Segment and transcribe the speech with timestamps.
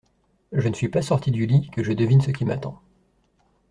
[0.51, 2.81] Je ne suis pas sorti du lit que je devine ce qui m’attend.